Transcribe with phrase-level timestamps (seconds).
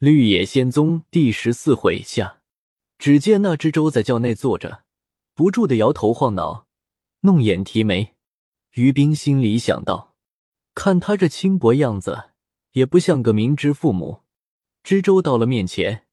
[0.00, 2.40] 绿野仙踪第十四回下，
[2.96, 4.84] 只见那知州在轿内坐着，
[5.34, 6.66] 不住的摇头晃脑，
[7.20, 8.14] 弄眼提眉。
[8.76, 10.14] 于冰心里想到，
[10.74, 12.30] 看他这轻薄样子，
[12.72, 14.22] 也不像个明知父母。
[14.82, 16.06] 知州到了面前，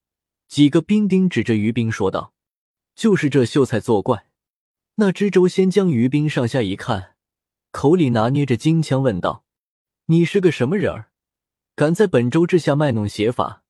[0.50, 2.34] 几个兵丁指着于冰说道
[2.94, 4.28] ：“就是这秀才作怪。”
[5.00, 7.16] 那知州先将于冰上下一看，
[7.72, 9.46] 口里拿捏着金枪问道
[10.08, 11.12] ：“你是个什么人儿？
[11.74, 13.64] 敢在本州之下卖弄邪法？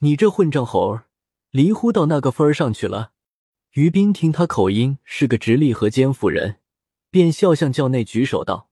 [0.00, 1.06] 你这混账猴儿，
[1.50, 3.12] 离乎到那个份儿上去了？”
[3.72, 6.56] 于斌听他口音是个直隶河间府人，
[7.10, 8.68] 便笑向轿内举手道：“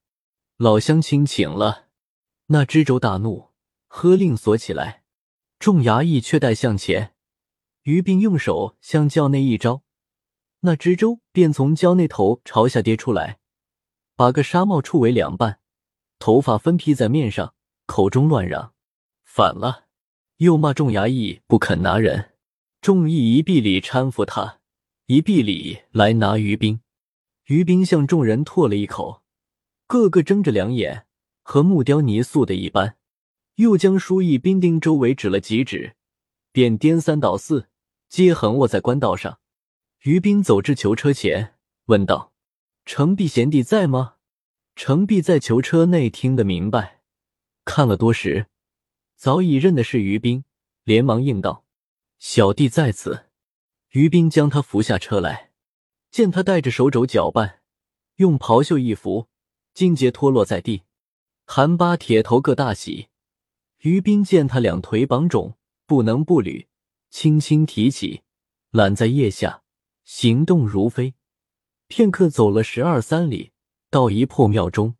[0.58, 1.88] 老乡亲请了。”
[2.50, 3.50] 那知州大怒，
[3.86, 5.04] 喝令锁起来。
[5.58, 7.14] 众衙役却待向前，
[7.82, 9.82] 于斌用手向轿内一招。
[10.60, 13.38] 那知州便从轿内头朝下跌出来，
[14.16, 15.60] 把个纱帽处为两半，
[16.18, 17.54] 头发分披在面上，
[17.86, 18.72] 口中乱嚷
[19.22, 19.87] ：“反了！”
[20.38, 22.32] 又骂众衙役不肯拿人。
[22.80, 24.60] 众役一臂里搀扶他，
[25.06, 26.80] 一臂里来拿于兵。
[27.46, 29.22] 于兵向众人唾了一口，
[29.88, 31.06] 个个睁着两眼，
[31.42, 32.96] 和木雕泥塑的一般。
[33.56, 35.96] 又将书役兵丁周围指了几指，
[36.52, 37.68] 便颠三倒四，
[38.08, 39.40] 皆横卧在官道上。
[40.02, 42.32] 于斌走至囚车前，问道
[42.86, 44.14] ：“程璧贤弟在吗？”
[44.76, 47.00] 程璧在囚车内听得明白，
[47.64, 48.46] 看了多时，
[49.18, 50.44] 早已认的是于斌，
[50.84, 51.64] 连忙应道
[52.20, 53.26] ：“小弟在此。”
[53.90, 55.50] 于斌将他扶下车来，
[56.12, 57.56] 见他带着手肘脚绊，
[58.16, 59.26] 用袍袖一拂，
[59.74, 60.84] 尽皆脱落在地。
[61.44, 63.08] 韩八铁头各大喜。
[63.78, 66.68] 于斌见他两腿绑肿，不能不履，
[67.10, 68.22] 轻轻提起，
[68.70, 69.64] 揽在腋下。
[70.04, 71.14] 行动如飞，
[71.88, 73.50] 片刻走了十二三里，
[73.90, 74.94] 到一破庙中，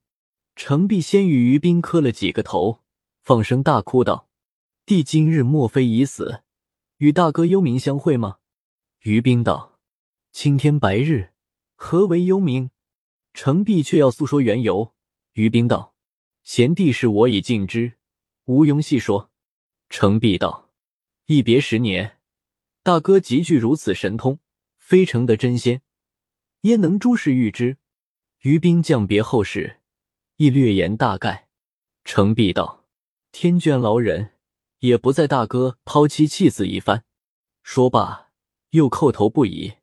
[0.57, 2.81] 程璧先与于斌磕了几个头，
[3.29, 4.27] 放声大哭道
[4.89, 6.45] ：“弟今日莫非已死？
[6.97, 8.39] 与大哥幽冥相会吗？”
[9.05, 9.79] 于斌道
[10.33, 11.35] ：“青天白日，
[11.75, 12.71] 何为幽冥？”
[13.35, 14.95] 程璧却要诉说缘由。
[15.35, 15.95] 于斌道
[16.43, 17.99] ：“贤弟是我已尽知，
[18.47, 19.31] 无庸细说。”
[19.91, 20.71] 程璧道
[21.29, 22.21] ：“一别十年，
[22.83, 24.41] 大哥极具如此神通。”
[24.81, 25.83] 非成得真仙，
[26.63, 27.77] 焉能诸事预知？
[28.41, 29.81] 于兵将别后事，
[30.37, 31.51] 亦略言大概。
[32.05, 32.78] 程璧道
[33.41, 34.33] ：“天眷劳人，
[34.81, 37.05] 也不在大哥抛妻弃子一番。”
[37.63, 38.33] 说罢，
[38.71, 39.75] 又叩头不已。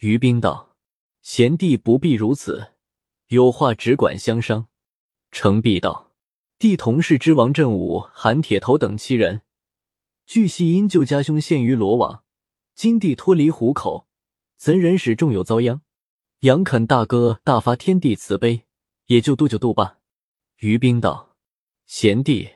[0.00, 0.76] 于兵道
[1.22, 2.72] ：“贤弟不必如此，
[3.28, 4.68] 有话只管相商。”
[5.32, 6.12] 程璧道
[6.60, 9.40] ：“弟同是知王振武、韩铁头等七人，
[10.26, 12.24] 据悉因救家兄陷于罗网，
[12.74, 14.08] 今弟脱离虎口。”
[14.60, 15.80] 怎忍使众友遭殃？
[16.40, 18.66] 杨肯大哥大发天地慈悲，
[19.06, 20.00] 也就度就度吧。
[20.58, 21.34] 于冰道
[21.86, 22.50] ：“贤弟，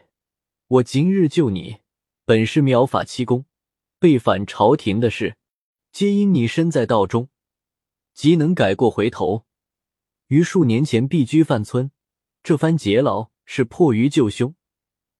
[0.75, 1.83] 我今日救你，
[2.25, 3.45] 本是妙法七功，
[4.01, 5.37] 背反朝廷的事，
[5.93, 7.29] 皆因你身在道中，
[8.13, 9.47] 即能改过回头。
[10.27, 11.93] 于数年前避居范村，
[12.43, 14.57] 这番劫劳是迫于救兄，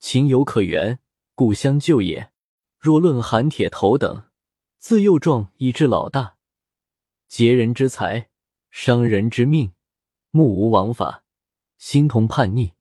[0.01, 0.99] 情有可原，
[1.37, 2.33] 故相救也。
[2.81, 4.25] 若论韩铁头等，
[4.81, 6.37] 自幼壮以至老大。”
[7.29, 8.29] 劫人之财，
[8.73, 9.73] 伤人之命，
[10.33, 11.23] 目无王法，
[11.79, 12.73] 心同叛逆，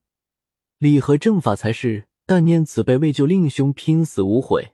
[0.79, 2.07] 理和正法才是。
[2.33, 4.73] 但念此辈为救令兄拼死无悔，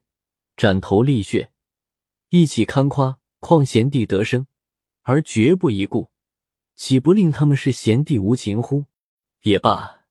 [0.55, 1.51] 斩头沥血，
[2.29, 4.47] 一起堪夸，况贤弟得生，
[5.01, 6.09] 而绝不一顾，
[6.77, 8.85] 岂不令他们是贤弟无情乎？
[9.41, 10.05] 也罢，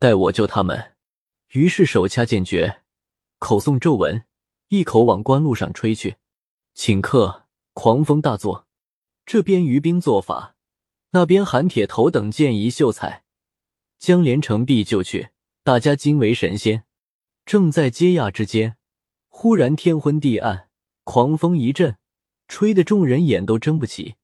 [0.00, 0.96] 待我救他们。
[1.52, 2.80] 于是手掐剑诀，
[3.38, 4.24] 口诵咒文，
[4.66, 6.16] 一口往官路上吹去。
[6.74, 8.66] 顷刻，狂风大作。
[9.24, 10.56] 这边于兵做法，
[11.10, 13.22] 那边韩铁头等见一秀才，
[14.00, 15.28] 将连城璧救去，
[15.62, 16.82] 大家惊为神仙。
[17.48, 18.76] 正在接讶之间，
[19.28, 20.68] 忽然天昏地暗，
[21.02, 21.96] 狂风一阵，
[22.46, 24.16] 吹得众人眼都睁不起。